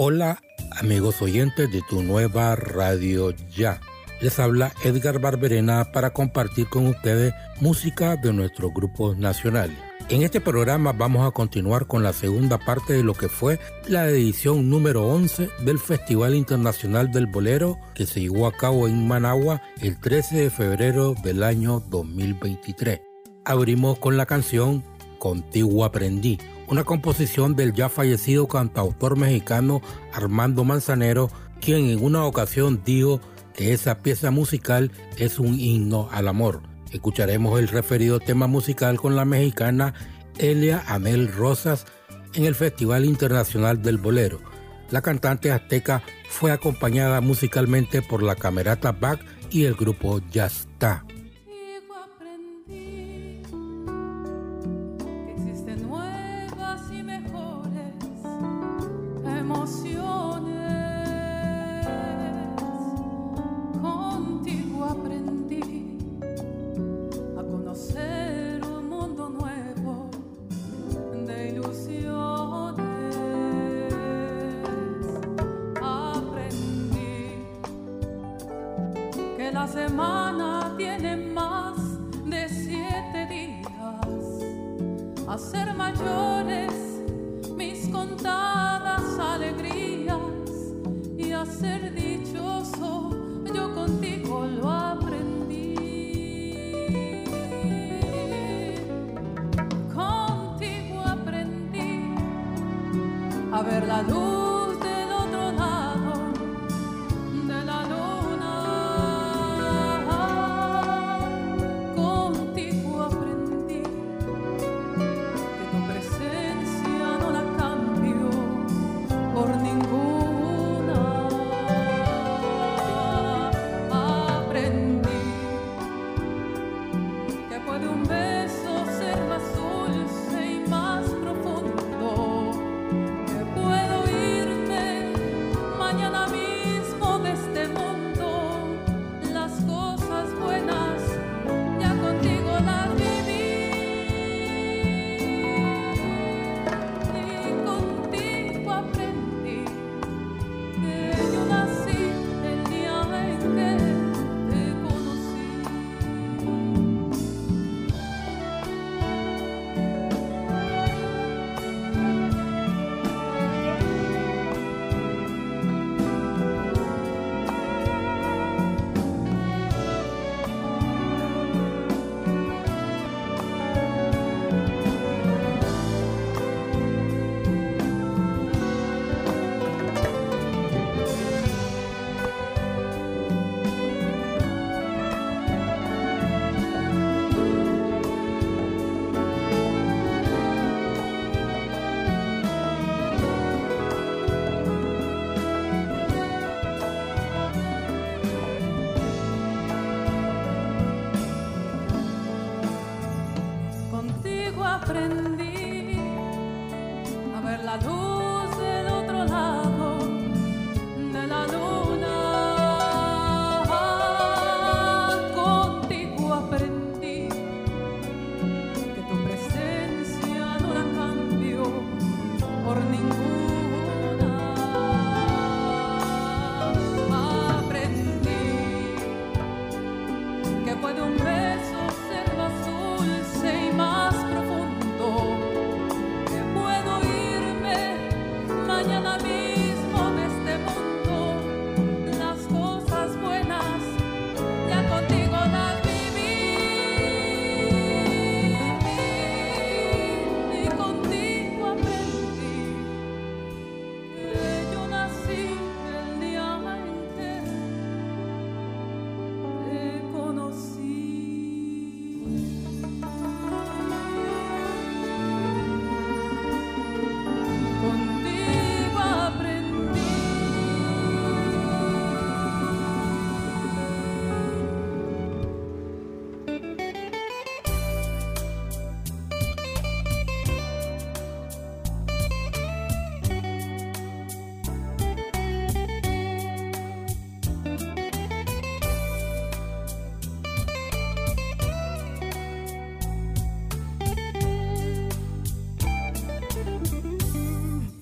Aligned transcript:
Hola 0.00 0.40
amigos 0.78 1.20
oyentes 1.22 1.72
de 1.72 1.82
tu 1.90 2.04
nueva 2.04 2.54
radio 2.54 3.34
ya. 3.56 3.80
Les 4.20 4.38
habla 4.38 4.72
Edgar 4.84 5.18
Barberena 5.18 5.90
para 5.90 6.10
compartir 6.10 6.68
con 6.68 6.86
ustedes 6.86 7.34
música 7.60 8.14
de 8.14 8.32
nuestros 8.32 8.72
grupos 8.72 9.18
nacionales. 9.18 9.76
En 10.08 10.22
este 10.22 10.40
programa 10.40 10.92
vamos 10.92 11.26
a 11.26 11.32
continuar 11.32 11.88
con 11.88 12.04
la 12.04 12.12
segunda 12.12 12.58
parte 12.58 12.92
de 12.92 13.02
lo 13.02 13.14
que 13.14 13.28
fue 13.28 13.58
la 13.88 14.08
edición 14.08 14.70
número 14.70 15.04
11 15.04 15.50
del 15.64 15.80
Festival 15.80 16.36
Internacional 16.36 17.10
del 17.10 17.26
Bolero 17.26 17.76
que 17.96 18.06
se 18.06 18.20
llevó 18.20 18.46
a 18.46 18.52
cabo 18.52 18.86
en 18.86 19.08
Managua 19.08 19.62
el 19.82 19.98
13 19.98 20.42
de 20.42 20.50
febrero 20.50 21.16
del 21.24 21.42
año 21.42 21.80
2023. 21.80 23.00
Abrimos 23.44 23.98
con 23.98 24.16
la 24.16 24.26
canción 24.26 24.84
Contigo 25.18 25.84
Aprendí, 25.84 26.38
una 26.68 26.84
composición 26.84 27.56
del 27.56 27.72
ya 27.72 27.88
fallecido 27.88 28.46
cantautor 28.46 29.16
mexicano 29.16 29.80
Armando 30.12 30.64
Manzanero, 30.64 31.30
quien 31.60 31.90
en 31.90 32.04
una 32.04 32.24
ocasión 32.24 32.82
dijo 32.84 33.20
que 33.54 33.72
esa 33.72 33.98
pieza 33.98 34.30
musical 34.30 34.92
es 35.16 35.38
un 35.38 35.58
himno 35.58 36.08
al 36.12 36.28
amor. 36.28 36.62
Escucharemos 36.92 37.58
el 37.58 37.68
referido 37.68 38.20
tema 38.20 38.46
musical 38.46 38.98
con 38.98 39.16
la 39.16 39.24
mexicana 39.24 39.94
Elia 40.38 40.84
Amel 40.86 41.32
Rosas 41.32 41.86
en 42.34 42.44
el 42.44 42.54
Festival 42.54 43.04
Internacional 43.04 43.82
del 43.82 43.98
Bolero. 43.98 44.38
La 44.90 45.02
cantante 45.02 45.50
azteca 45.50 46.02
fue 46.28 46.52
acompañada 46.52 47.20
musicalmente 47.20 48.00
por 48.00 48.22
la 48.22 48.36
Camerata 48.36 48.92
Bach 48.92 49.20
y 49.50 49.64
el 49.64 49.74
grupo 49.74 50.20
Yasta. 50.30 51.04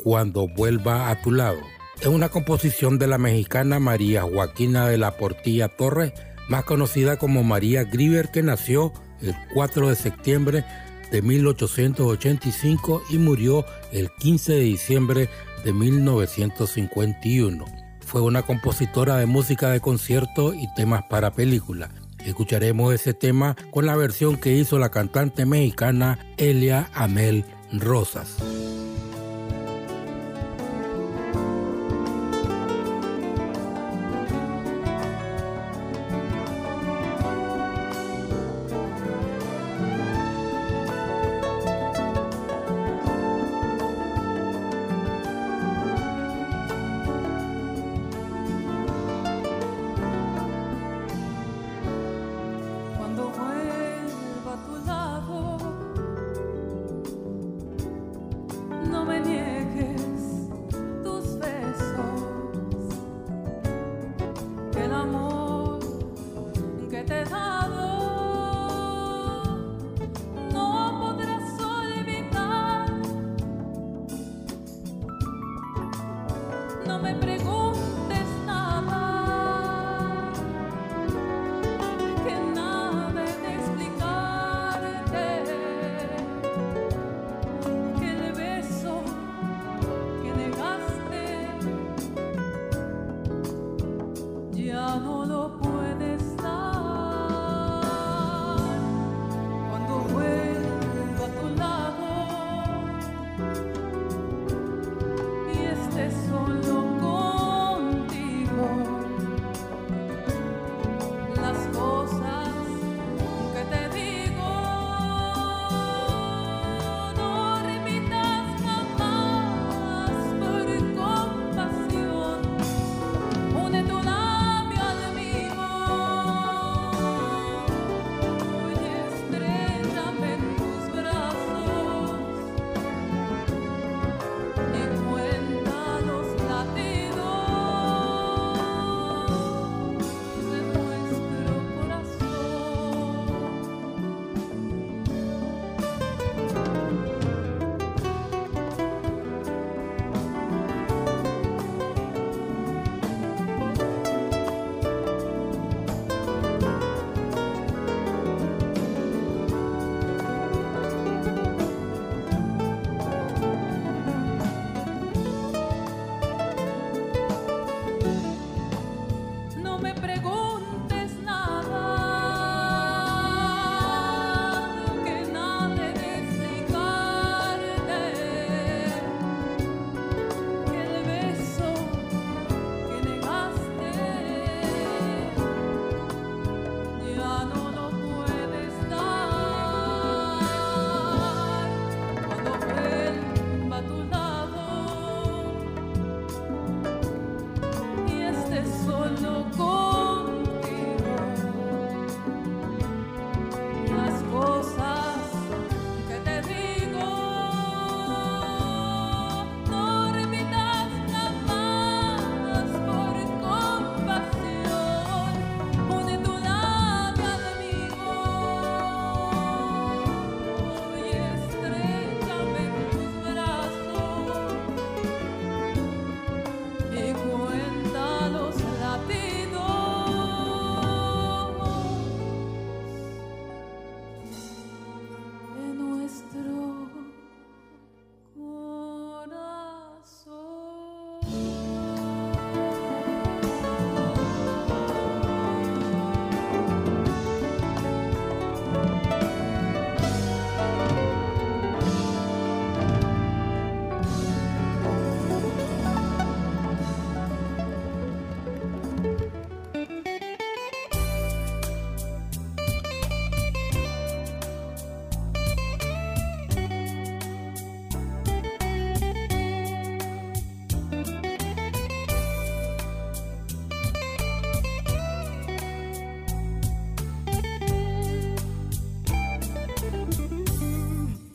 Cuando 0.07 0.47
vuelva 0.47 1.11
a 1.11 1.21
tu 1.21 1.33
lado. 1.33 1.59
Es 2.01 2.07
una 2.07 2.29
composición 2.29 2.97
de 2.97 3.09
la 3.09 3.19
mexicana 3.19 3.81
María 3.81 4.23
Joaquina 4.23 4.87
de 4.87 4.99
la 4.99 5.17
Portilla 5.17 5.67
Torres, 5.67 6.13
más 6.49 6.63
conocida 6.63 7.17
como 7.17 7.43
María 7.43 7.83
Grieber, 7.83 8.31
que 8.31 8.45
nació 8.45 8.93
el 9.21 9.35
4 9.53 9.89
de 9.89 9.97
septiembre 9.97 10.65
de 11.11 11.23
1885 11.23 13.03
y 13.11 13.19
murió 13.19 13.65
el 13.91 14.13
15 14.13 14.53
de 14.53 14.61
diciembre 14.61 15.29
de 15.65 15.73
1951. 15.73 17.65
Fue 17.99 18.21
una 18.21 18.43
compositora 18.43 19.17
de 19.17 19.27
música 19.27 19.71
de 19.71 19.81
concierto 19.81 20.55
y 20.55 20.73
temas 20.77 21.03
para 21.11 21.33
película. 21.33 21.91
Escucharemos 22.25 22.95
ese 22.95 23.13
tema 23.13 23.57
con 23.73 23.87
la 23.87 23.97
versión 23.97 24.37
que 24.37 24.53
hizo 24.53 24.79
la 24.79 24.91
cantante 24.91 25.47
mexicana 25.47 26.21
Elia 26.37 26.91
Amel 26.95 27.45
Rosas. 27.73 28.37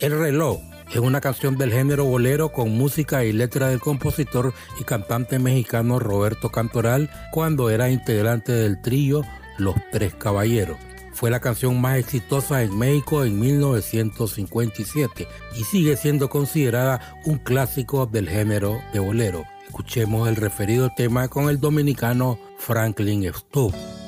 El 0.02 0.18
reloj 0.18 0.60
es 0.92 0.98
una 0.98 1.22
canción 1.22 1.60
del 1.60 1.72
género 1.72 2.06
bolero 2.06 2.52
con 2.52 2.72
música 2.72 3.24
y 3.24 3.32
letra 3.32 3.70
del 3.70 3.80
compositor 3.80 4.52
y 4.80 4.84
cantante 4.84 5.38
mexicano 5.38 6.00
Roberto 6.00 6.50
Cantoral 6.50 7.12
cuando 7.32 7.70
era 7.70 7.92
integrante 7.92 8.52
del 8.52 8.82
trío 8.82 9.22
Los 9.60 9.76
Tres 9.92 10.16
Caballeros. 10.16 10.78
Fue 11.14 11.30
la 11.30 11.40
canción 11.40 11.80
más 11.80 12.00
exitosa 12.00 12.64
en 12.64 12.76
México 12.80 13.24
en 13.24 13.40
1957 13.40 15.28
y 15.56 15.64
sigue 15.66 15.96
siendo 15.96 16.30
considerada 16.30 17.20
un 17.26 17.38
clásico 17.38 18.08
del 18.08 18.28
género 18.28 18.82
de 18.94 19.00
bolero. 19.00 19.44
Escuchemos 19.68 20.28
el 20.28 20.36
referido 20.36 20.90
tema 20.98 21.28
con 21.28 21.48
el 21.48 21.60
dominicano 21.60 22.40
Franklin 22.58 23.32
Stubb. 23.32 24.01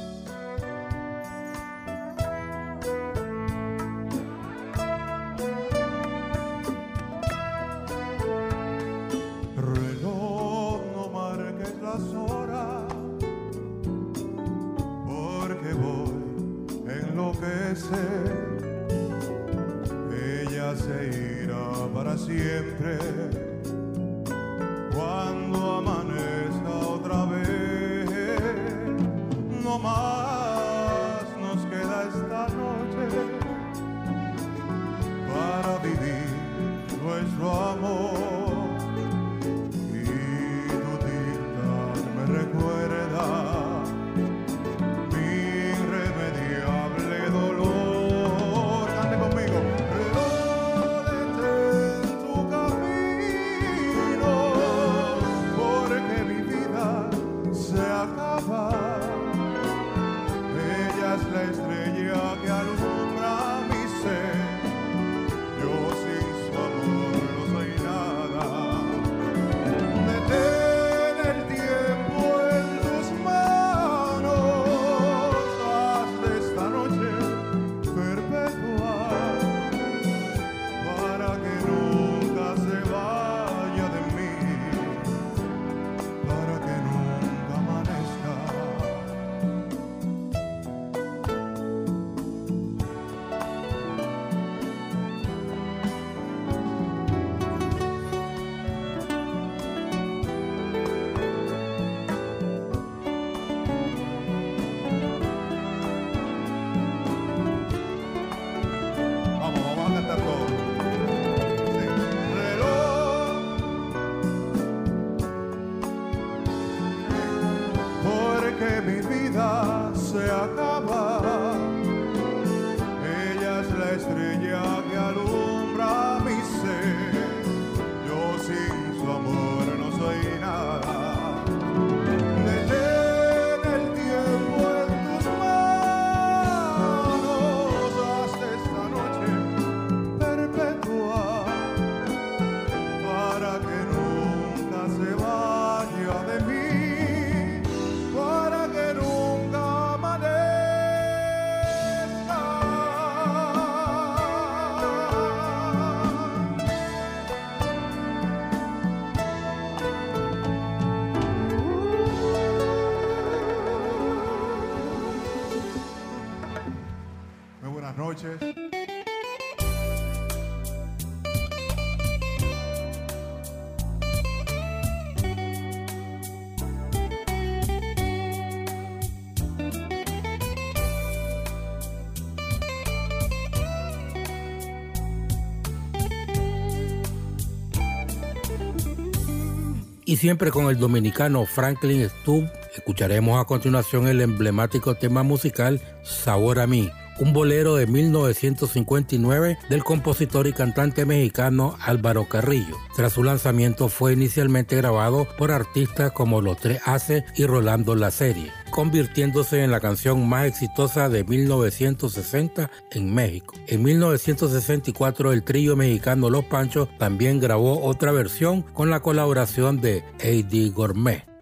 Y 190.06 190.18
siempre 190.18 190.52
con 190.52 190.66
el 190.68 190.78
dominicano 190.78 191.44
Franklin 191.48 192.08
Stubb, 192.08 192.48
escucharemos 192.76 193.42
a 193.42 193.46
continuación 193.46 194.08
el 194.08 194.22
emblemático 194.22 194.94
tema 194.94 195.24
musical 195.24 195.82
Sabor 196.04 196.60
a 196.60 196.68
mí, 196.68 196.92
un 197.20 197.34
bolero 197.34 197.76
de 197.76 197.88
1959 197.88 199.58
del 199.70 199.84
compositor 199.84 200.48
y 200.48 200.54
cantante 200.54 201.06
mexicano 201.06 201.78
Álvaro 201.82 202.28
Carrillo. 202.28 202.78
Tras 202.96 203.14
su 203.14 203.24
lanzamiento 203.24 203.90
fue 203.90 204.14
inicialmente 204.14 204.76
grabado 204.76 205.28
por 205.38 205.52
artistas 205.52 206.12
como 206.12 206.42
Los 206.42 206.58
Tres 206.58 206.82
Ace 206.86 207.26
y 207.36 207.46
Rolando 207.46 207.96
La 207.96 208.12
Serie 208.12 208.52
convirtiéndose 208.74 209.64
en 209.64 209.70
la 209.70 209.80
canción 209.80 210.28
más 210.28 210.48
exitosa 210.48 211.08
de 211.08 211.24
1960 211.24 212.72
en 212.92 213.14
México. 213.14 213.54
En 213.68 213.84
1964 213.84 215.32
el 215.32 215.44
trío 215.44 215.76
mexicano 215.76 216.32
Los 216.32 216.46
Panchos 216.46 216.90
también 216.98 217.40
grabó 217.40 217.84
otra 217.84 218.12
versión 218.12 218.64
con 218.64 218.90
la 218.90 219.02
colaboración 219.02 219.80
de 219.80 220.04
A.D. 220.20 220.72
Gourmet. 220.74 221.33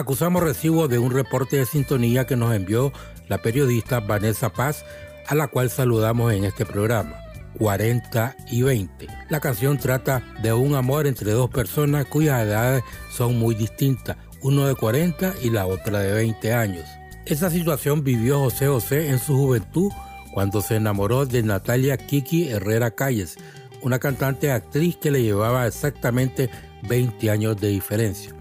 acusamos 0.00 0.42
recibo 0.42 0.88
de 0.88 0.98
un 0.98 1.12
reporte 1.12 1.58
de 1.58 1.66
sintonía 1.66 2.26
que 2.26 2.36
nos 2.36 2.54
envió 2.54 2.92
la 3.28 3.38
periodista 3.38 4.00
Vanessa 4.00 4.50
Paz, 4.50 4.84
a 5.26 5.34
la 5.34 5.48
cual 5.48 5.70
saludamos 5.70 6.32
en 6.32 6.44
este 6.44 6.66
programa. 6.66 7.16
40 7.58 8.36
y 8.50 8.62
20. 8.62 9.06
La 9.28 9.40
canción 9.40 9.78
trata 9.78 10.22
de 10.42 10.52
un 10.52 10.74
amor 10.74 11.06
entre 11.06 11.32
dos 11.32 11.50
personas 11.50 12.06
cuyas 12.06 12.42
edades 12.42 12.82
son 13.10 13.38
muy 13.38 13.54
distintas, 13.54 14.16
uno 14.42 14.66
de 14.66 14.74
40 14.74 15.34
y 15.42 15.50
la 15.50 15.66
otra 15.66 16.00
de 16.00 16.12
20 16.12 16.52
años. 16.54 16.84
Esa 17.26 17.50
situación 17.50 18.02
vivió 18.02 18.38
José 18.38 18.68
José 18.68 19.10
en 19.10 19.18
su 19.18 19.36
juventud 19.36 19.92
cuando 20.32 20.62
se 20.62 20.76
enamoró 20.76 21.26
de 21.26 21.42
Natalia 21.42 21.96
Kiki 21.96 22.48
Herrera 22.48 22.92
Calles, 22.92 23.36
una 23.82 23.98
cantante 23.98 24.50
actriz 24.52 24.96
que 24.96 25.10
le 25.10 25.22
llevaba 25.22 25.66
exactamente 25.66 26.50
20 26.88 27.30
años 27.30 27.60
de 27.60 27.68
diferencia. 27.68 28.34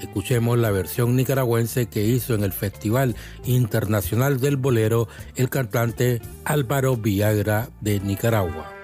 Escuchemos 0.00 0.58
la 0.58 0.70
versión 0.70 1.16
nicaragüense 1.16 1.86
que 1.86 2.04
hizo 2.04 2.34
en 2.34 2.44
el 2.44 2.52
Festival 2.52 3.16
Internacional 3.44 4.40
del 4.40 4.56
Bolero 4.56 5.08
el 5.36 5.50
cantante 5.50 6.20
Álvaro 6.44 6.96
Villagra 6.96 7.68
de 7.80 8.00
Nicaragua. 8.00 8.77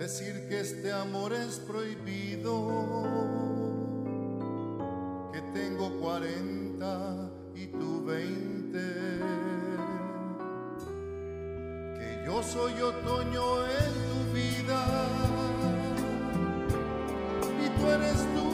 Decir 0.00 0.48
que 0.48 0.60
este 0.60 0.90
amor 0.90 1.34
es 1.34 1.58
prohibido, 1.58 2.54
que 5.30 5.42
tengo 5.52 5.90
40 6.00 7.30
y 7.54 7.66
tú 7.66 8.02
20, 8.06 8.78
que 11.98 12.22
yo 12.24 12.42
soy 12.42 12.80
otoño 12.80 13.66
en 13.66 13.92
tu 14.08 14.32
vida 14.32 14.86
y 17.62 17.68
tú 17.78 17.86
eres 17.90 18.16
tú. 18.34 18.49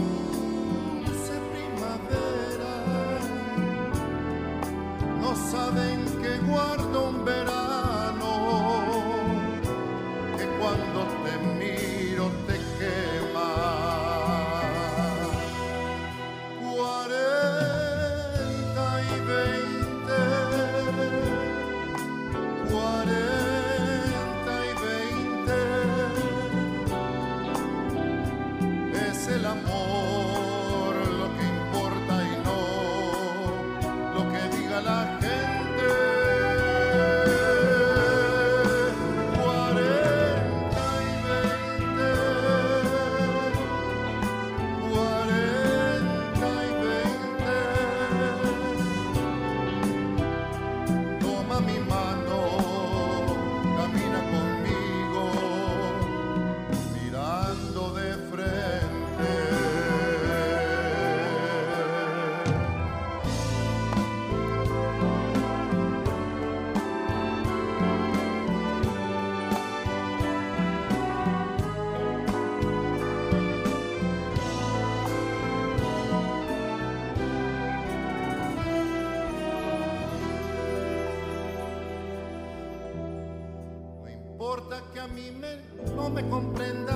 que 84.96 85.00
a 85.02 85.08
mí 85.08 85.30
me, 85.30 85.58
no 85.94 86.08
me 86.08 86.26
comprenda, 86.26 86.94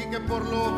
y 0.00 0.10
que 0.10 0.18
por 0.20 0.42
lo 0.48 0.70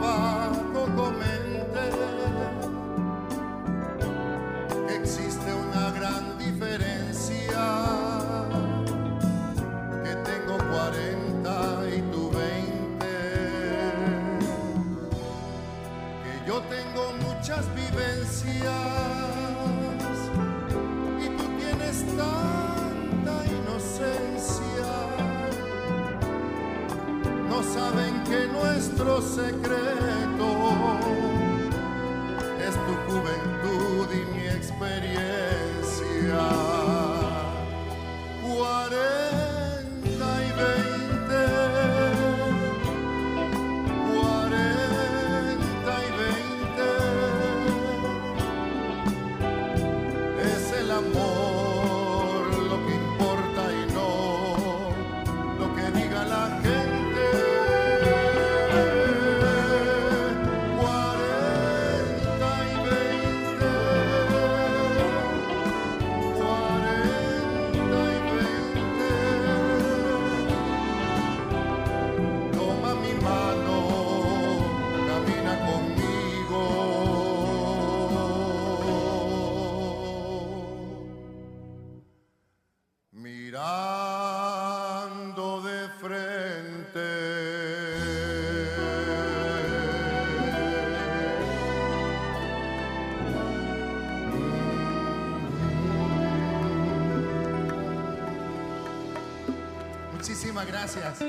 Gracias. 100.75 101.23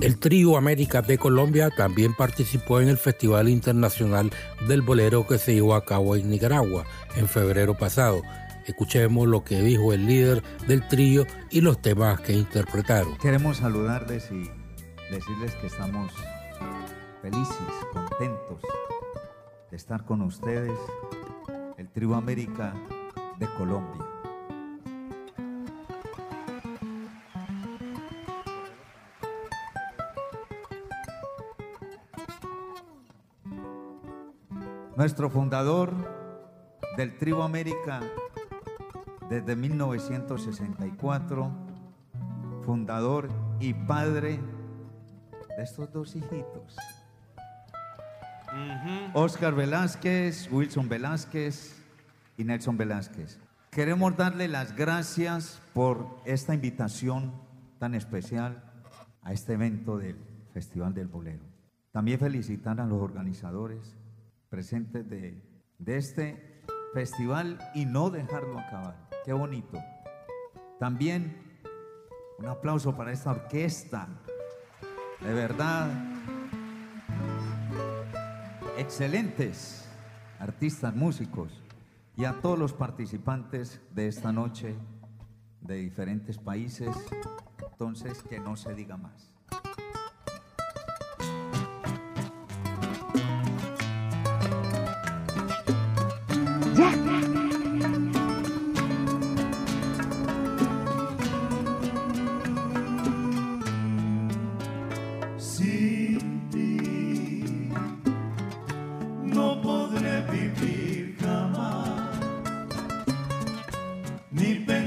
El 0.00 0.18
trío 0.18 0.58
América 0.58 1.00
de 1.00 1.16
Colombia 1.16 1.70
también 1.70 2.14
participó 2.14 2.80
en 2.80 2.88
el 2.88 2.98
Festival 2.98 3.48
Internacional 3.48 4.30
del 4.68 4.82
Bolero 4.82 5.26
que 5.26 5.38
se 5.38 5.54
llevó 5.54 5.74
a 5.74 5.84
cabo 5.84 6.14
en 6.14 6.28
Nicaragua 6.28 6.84
en 7.16 7.28
febrero 7.28 7.76
pasado. 7.76 8.22
Escuchemos 8.66 9.28
lo 9.28 9.44
que 9.44 9.60
dijo 9.60 9.92
el 9.92 10.06
líder 10.06 10.42
del 10.66 10.86
trío 10.88 11.26
y 11.50 11.60
los 11.60 11.80
temas 11.80 12.20
que 12.20 12.32
interpretaron. 12.32 13.16
Queremos 13.18 13.58
saludarles 13.58 14.30
y 14.30 14.50
decirles 15.12 15.54
que 15.60 15.66
estamos 15.66 16.12
felices, 17.20 17.56
contentos 17.92 18.62
de 19.70 19.76
estar 19.76 20.04
con 20.04 20.22
ustedes, 20.22 20.78
el 21.76 21.90
trío 21.90 22.14
América 22.14 22.74
de 23.38 23.46
Colombia. 23.58 24.04
Nuestro 34.96 35.28
fundador 35.28 36.23
del 36.96 37.16
Tribu 37.18 37.42
América 37.42 38.00
desde 39.28 39.56
1964, 39.56 41.50
fundador 42.62 43.28
y 43.58 43.74
padre 43.74 44.38
de 45.56 45.62
estos 45.62 45.92
dos 45.92 46.14
hijitos. 46.14 46.76
Oscar 49.12 49.54
Velázquez, 49.54 50.48
Wilson 50.52 50.88
Velázquez 50.88 51.82
y 52.36 52.44
Nelson 52.44 52.76
Velázquez. 52.76 53.40
Queremos 53.70 54.16
darle 54.16 54.46
las 54.46 54.76
gracias 54.76 55.60
por 55.72 56.20
esta 56.24 56.54
invitación 56.54 57.32
tan 57.78 57.94
especial 57.94 58.62
a 59.22 59.32
este 59.32 59.54
evento 59.54 59.98
del 59.98 60.16
Festival 60.52 60.94
del 60.94 61.08
Bolero. 61.08 61.42
También 61.90 62.20
felicitar 62.20 62.80
a 62.80 62.86
los 62.86 63.02
organizadores 63.02 63.96
presentes 64.48 65.08
de, 65.10 65.42
de 65.78 65.96
este 65.96 66.53
festival 66.94 67.58
y 67.74 67.84
no 67.84 68.08
dejarlo 68.08 68.58
acabar. 68.58 68.96
Qué 69.24 69.32
bonito. 69.32 69.78
También 70.78 71.60
un 72.38 72.46
aplauso 72.46 72.96
para 72.96 73.12
esta 73.12 73.32
orquesta. 73.32 74.08
De 75.20 75.34
verdad, 75.34 75.90
excelentes 78.78 79.88
artistas, 80.38 80.94
músicos 80.94 81.62
y 82.16 82.24
a 82.24 82.40
todos 82.40 82.58
los 82.58 82.72
participantes 82.72 83.80
de 83.92 84.08
esta 84.08 84.32
noche 84.32 84.76
de 85.60 85.76
diferentes 85.76 86.38
países. 86.38 86.94
Entonces, 87.72 88.22
que 88.22 88.38
no 88.38 88.56
se 88.56 88.74
diga 88.74 88.96
más. 88.96 89.32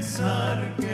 pensar 0.08 0.74
que 0.80 0.87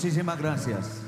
Muchísimas 0.00 0.38
gracias. 0.38 1.02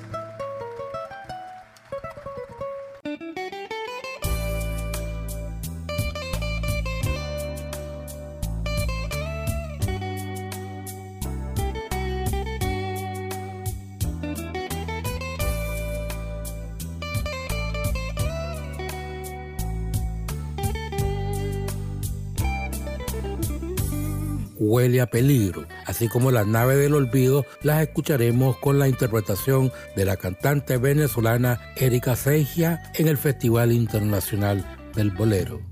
Huele 24.58 25.00
a 25.00 25.06
peligro 25.06 25.64
así 25.90 26.08
como 26.08 26.30
Las 26.30 26.46
Naves 26.46 26.78
del 26.78 26.94
Olvido 26.94 27.44
las 27.62 27.82
escucharemos 27.82 28.56
con 28.58 28.78
la 28.78 28.88
interpretación 28.88 29.72
de 29.96 30.04
la 30.04 30.16
cantante 30.16 30.78
venezolana 30.78 31.60
Erika 31.76 32.14
Seigia 32.14 32.80
en 32.94 33.08
el 33.08 33.18
Festival 33.18 33.72
Internacional 33.72 34.64
del 34.94 35.10
Bolero. 35.10 35.69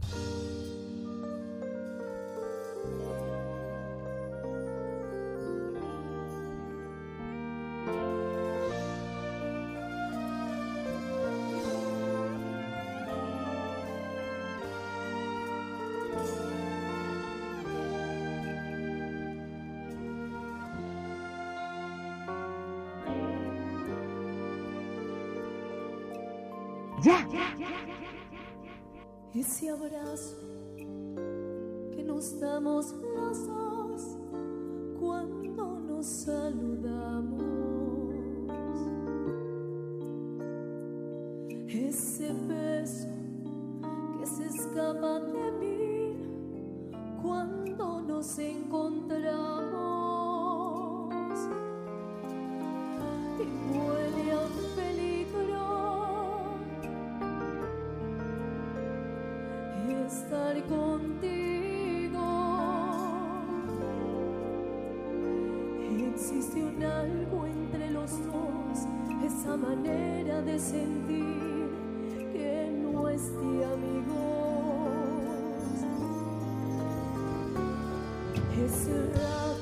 Contigo. 60.69 61.29
Existe 66.15 66.65
un 66.65 66.83
algo 66.83 67.47
entre 67.47 67.91
los 67.91 68.11
dos, 68.11 68.87
esa 69.25 69.57
manera 69.57 70.41
de 70.43 70.59
sentir 70.59 71.69
que 72.33 72.71
no 72.83 73.09
es 73.09 73.31
de 73.33 73.65
amigos. 73.65 74.09
Ese 78.65 79.07
rato, 79.13 79.59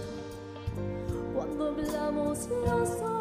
cuando 1.34 1.68
hablamos 1.68 2.48
los 2.48 3.00
dos, 3.00 3.15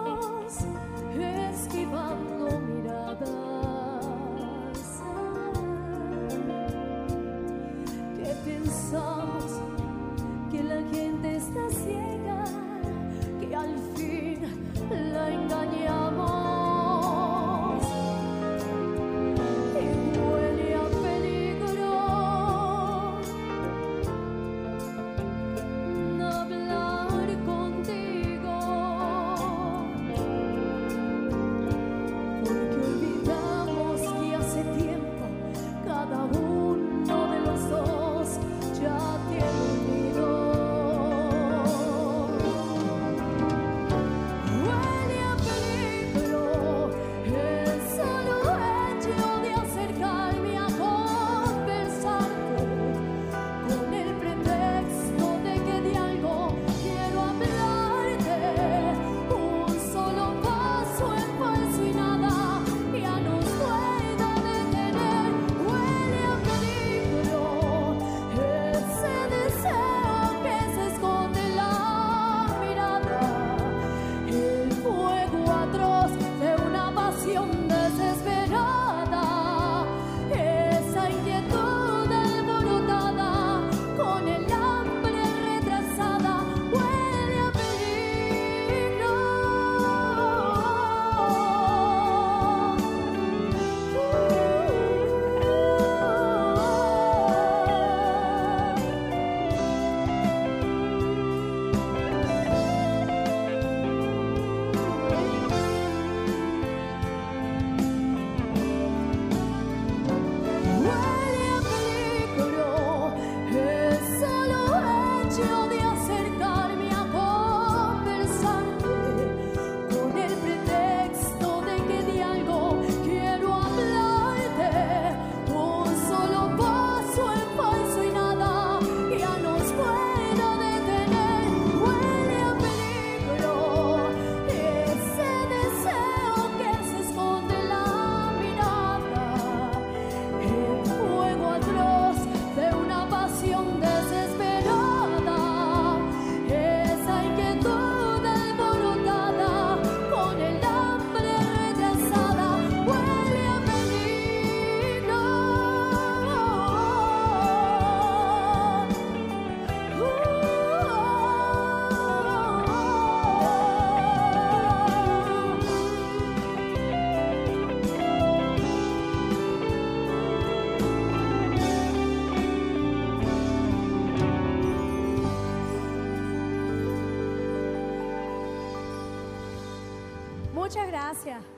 graça. 181.06 181.55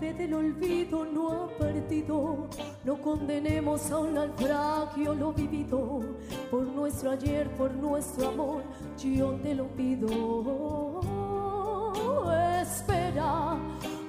Del 0.00 0.34
olvido 0.34 1.04
no 1.04 1.30
ha 1.30 1.48
partido. 1.58 2.48
No 2.84 3.00
condenemos 3.00 3.90
a 3.90 3.98
un 3.98 4.14
naufragio 4.14 5.14
lo 5.14 5.32
vivido. 5.32 6.00
Por 6.50 6.62
nuestro 6.66 7.12
ayer, 7.12 7.48
por 7.50 7.72
nuestro 7.72 8.28
amor, 8.28 8.62
yo 8.98 9.32
te 9.42 9.54
lo 9.54 9.66
pido. 9.68 11.00
Espera, 12.60 13.56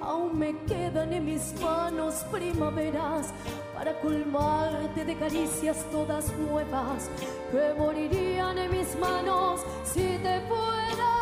aún 0.02 0.38
me 0.38 0.58
quedan 0.66 1.14
en 1.14 1.26
mis 1.26 1.54
manos 1.62 2.26
primaveras 2.32 3.34
para 3.74 4.00
colmarte 4.00 5.06
de 5.06 5.16
caricias 5.16 5.86
todas 5.92 6.32
nuevas 6.38 7.10
que 7.52 7.74
morirían 7.78 8.58
en 8.58 8.72
mis 8.72 8.98
manos 8.98 9.62
si 9.84 10.18
te 10.24 10.42
fueras. 10.48 11.14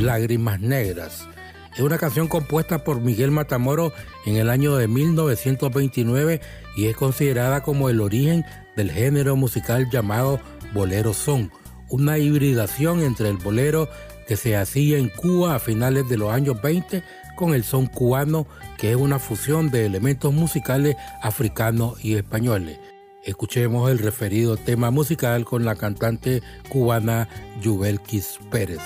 Lágrimas 0.00 0.60
Negras. 0.60 1.28
Es 1.74 1.80
una 1.80 1.98
canción 1.98 2.28
compuesta 2.28 2.84
por 2.84 3.00
Miguel 3.00 3.30
Matamoro 3.30 3.92
en 4.26 4.36
el 4.36 4.50
año 4.50 4.76
de 4.76 4.88
1929 4.88 6.40
y 6.76 6.86
es 6.86 6.96
considerada 6.96 7.62
como 7.62 7.88
el 7.88 8.00
origen 8.00 8.44
del 8.76 8.90
género 8.90 9.36
musical 9.36 9.88
llamado 9.90 10.40
bolero 10.72 11.14
son, 11.14 11.50
una 11.88 12.18
hibridación 12.18 13.00
entre 13.00 13.28
el 13.28 13.36
bolero 13.36 13.88
que 14.26 14.36
se 14.36 14.56
hacía 14.56 14.98
en 14.98 15.08
Cuba 15.08 15.54
a 15.54 15.58
finales 15.58 16.08
de 16.08 16.18
los 16.18 16.32
años 16.32 16.60
20 16.60 17.02
con 17.36 17.54
el 17.54 17.64
son 17.64 17.86
cubano, 17.86 18.46
que 18.76 18.90
es 18.90 18.96
una 18.96 19.18
fusión 19.18 19.70
de 19.70 19.86
elementos 19.86 20.34
musicales 20.34 20.96
africanos 21.22 22.04
y 22.04 22.16
españoles. 22.16 22.78
Escuchemos 23.24 23.90
el 23.90 23.98
referido 23.98 24.56
tema 24.56 24.90
musical 24.90 25.44
con 25.44 25.64
la 25.64 25.76
cantante 25.76 26.42
cubana 26.68 27.28
Yubelkis 27.60 28.38
Pérez. 28.50 28.80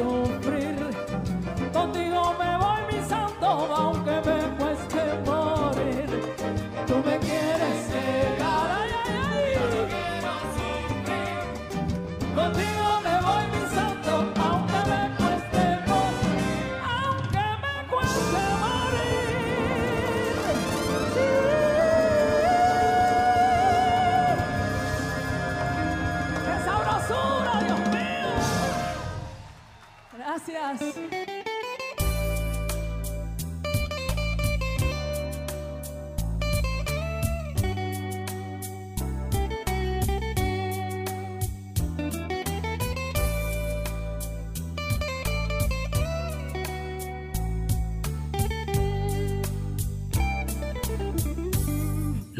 don't 0.00 0.49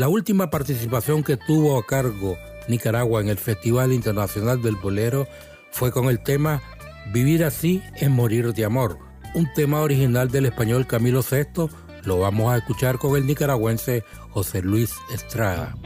La 0.01 0.09
última 0.09 0.49
participación 0.49 1.23
que 1.23 1.37
tuvo 1.37 1.79
a 1.79 1.85
cargo 1.85 2.39
Nicaragua 2.69 3.21
en 3.21 3.29
el 3.29 3.37
Festival 3.37 3.93
Internacional 3.93 4.63
del 4.63 4.77
Bolero 4.77 5.29
fue 5.73 5.93
con 5.93 6.07
el 6.07 6.23
tema 6.23 6.63
Vivir 7.13 7.45
así 7.45 7.83
es 7.97 8.09
morir 8.09 8.55
de 8.55 8.65
amor, 8.65 8.97
un 9.35 9.53
tema 9.53 9.83
original 9.83 10.31
del 10.31 10.47
español 10.47 10.87
Camilo 10.87 11.21
VI, 11.21 11.69
lo 12.05 12.19
vamos 12.19 12.51
a 12.51 12.57
escuchar 12.57 12.97
con 12.97 13.15
el 13.15 13.27
nicaragüense 13.27 14.03
José 14.31 14.63
Luis 14.63 14.95
Estrada. 15.13 15.77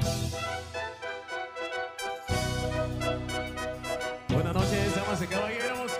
Buenas 4.29 4.55
noches, 4.55 4.95
damas 4.95 5.23
y 5.23 5.27
caballeros. 5.27 5.93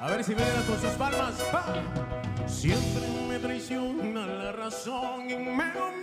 A 0.00 0.10
ver 0.10 0.24
si 0.24 0.34
vienen 0.34 0.62
con 0.66 0.80
sus 0.80 0.90
palmas. 0.98 1.34
¡Pam! 1.52 2.48
Siempre 2.48 3.02
me 3.28 3.38
traiciona 3.38 4.26
la 4.26 4.50
razón 4.50 5.30
y 5.30 5.36
me 5.36 6.01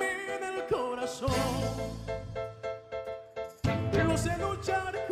luchar. 4.39 5.08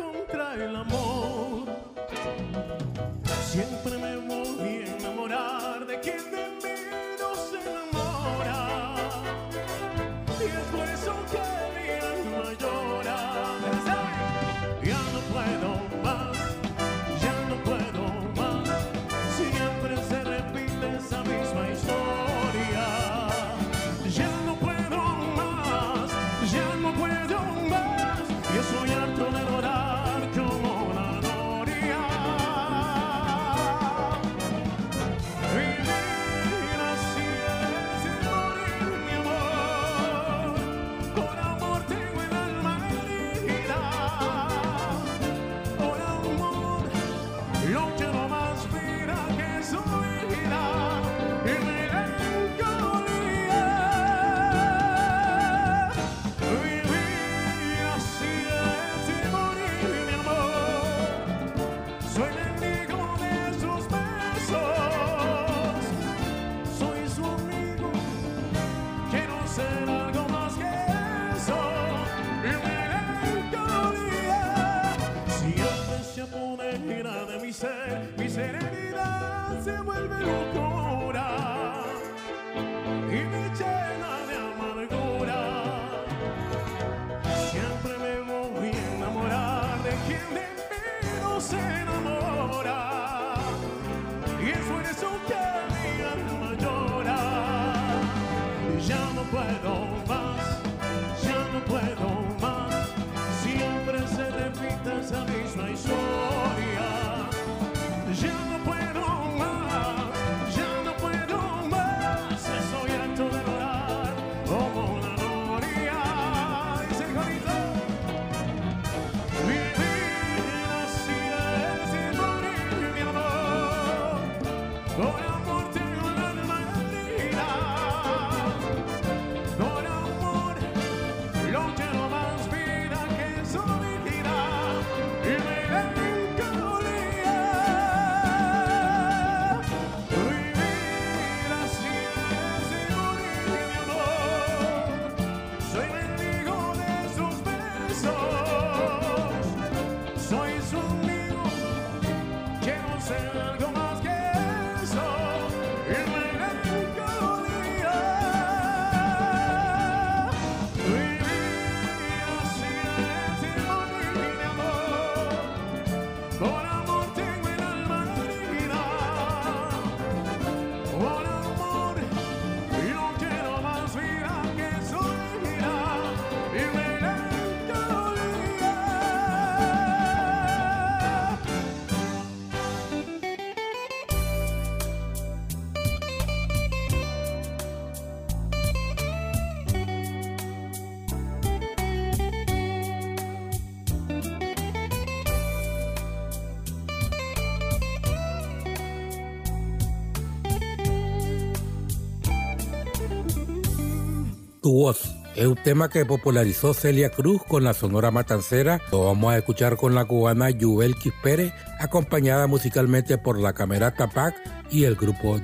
Tu 204.68 204.74
voz. 204.74 205.16
Es 205.34 205.46
un 205.46 205.56
tema 205.56 205.88
que 205.88 206.06
popularizó 206.06 206.74
Celia 206.74 207.10
Cruz 207.10 207.42
con 207.42 207.64
la 207.64 207.74
Sonora 207.74 208.12
Matancera. 208.12 208.82
Lo 208.92 209.06
vamos 209.06 209.32
a 209.32 209.38
escuchar 209.38 209.78
con 209.78 209.96
la 209.96 210.04
cubana 210.04 210.50
Yubel 210.50 210.94
Pérez, 211.24 211.54
acompañada 211.80 212.48
musicalmente 212.48 213.18
por 213.18 213.40
la 213.40 213.54
Camerata 213.54 214.10
Pac 214.10 214.36
y 214.70 214.84
el 214.84 214.98
grupo 214.98 215.40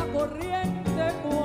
Just 0.00 0.40
Tap. 0.96 1.39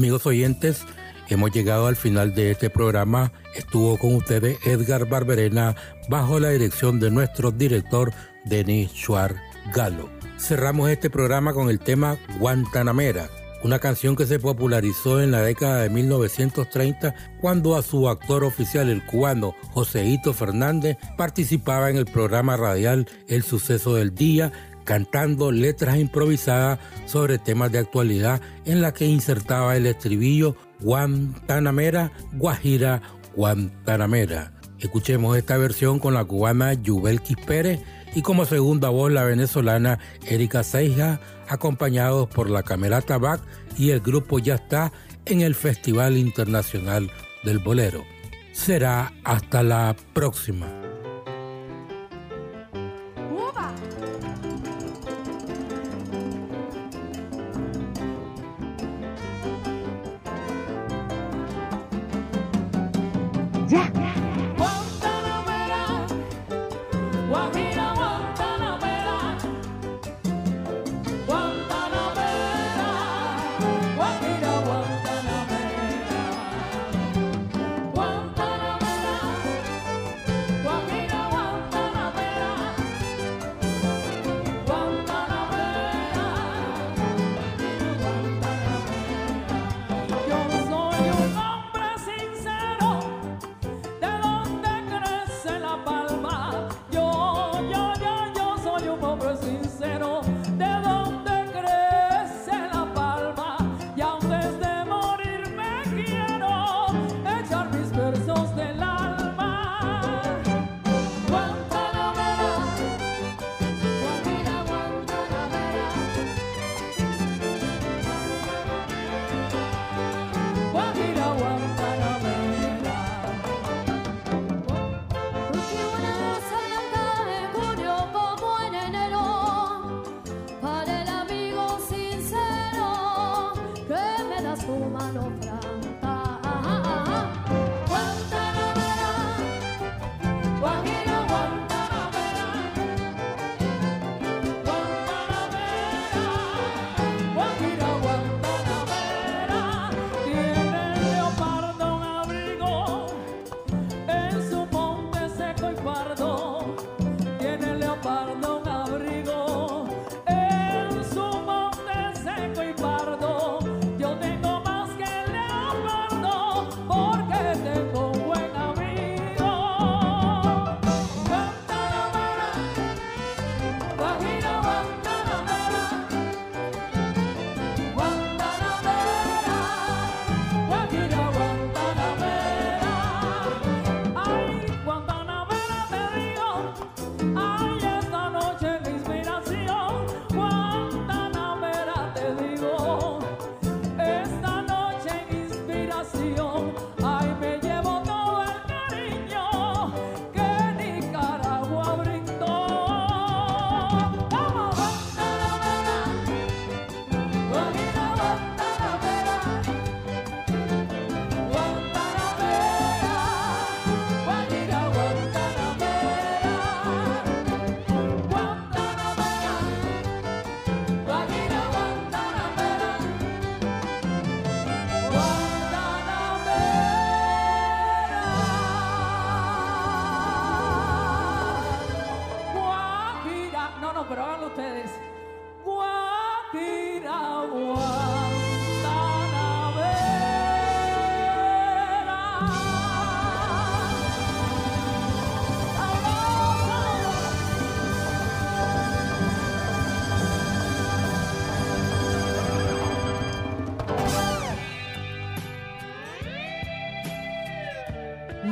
Amigos 0.00 0.24
oyentes, 0.24 0.86
hemos 1.28 1.50
llegado 1.50 1.86
al 1.86 1.94
final 1.94 2.34
de 2.34 2.52
este 2.52 2.70
programa. 2.70 3.32
Estuvo 3.54 3.98
con 3.98 4.14
ustedes 4.14 4.56
Edgar 4.66 5.06
Barberena 5.06 5.76
bajo 6.08 6.40
la 6.40 6.48
dirección 6.48 6.98
de 7.00 7.10
nuestro 7.10 7.50
director 7.50 8.10
Denis 8.46 8.90
Schwartz 8.92 9.38
Galo. 9.74 10.08
Cerramos 10.38 10.88
este 10.88 11.10
programa 11.10 11.52
con 11.52 11.68
el 11.68 11.80
tema 11.80 12.16
Guantanamera, 12.38 13.28
una 13.62 13.78
canción 13.78 14.16
que 14.16 14.24
se 14.24 14.38
popularizó 14.38 15.20
en 15.20 15.32
la 15.32 15.42
década 15.42 15.82
de 15.82 15.90
1930 15.90 17.14
cuando 17.42 17.76
a 17.76 17.82
su 17.82 18.08
actor 18.08 18.42
oficial, 18.42 18.88
el 18.88 19.04
cubano 19.04 19.54
Joseito 19.72 20.32
Fernández, 20.32 20.96
participaba 21.18 21.90
en 21.90 21.98
el 21.98 22.06
programa 22.06 22.56
radial 22.56 23.06
El 23.28 23.42
Suceso 23.42 23.96
del 23.96 24.14
Día 24.14 24.50
cantando 24.90 25.52
letras 25.52 25.98
improvisadas 25.98 26.80
sobre 27.06 27.38
temas 27.38 27.70
de 27.70 27.78
actualidad 27.78 28.40
en 28.64 28.82
la 28.82 28.92
que 28.92 29.06
insertaba 29.06 29.76
el 29.76 29.86
estribillo 29.86 30.56
Guantanamera, 30.80 32.10
Guajira, 32.32 33.00
Guantanamera. 33.36 34.52
Escuchemos 34.80 35.36
esta 35.36 35.56
versión 35.58 36.00
con 36.00 36.12
la 36.14 36.24
cubana 36.24 36.72
Yubel 36.72 37.22
Pérez 37.46 37.78
y 38.16 38.22
como 38.22 38.46
segunda 38.46 38.88
voz 38.88 39.12
la 39.12 39.22
venezolana 39.22 40.00
Erika 40.26 40.64
Seija, 40.64 41.20
acompañados 41.48 42.28
por 42.28 42.50
la 42.50 42.64
Camerata 42.64 43.16
Bac 43.16 43.40
y 43.78 43.90
el 43.90 44.00
grupo 44.00 44.40
Ya 44.40 44.56
está 44.56 44.92
en 45.24 45.42
el 45.42 45.54
Festival 45.54 46.16
Internacional 46.16 47.12
del 47.44 47.60
Bolero. 47.60 48.02
Será 48.50 49.12
hasta 49.22 49.62
la 49.62 49.94
próxima. 50.14 50.79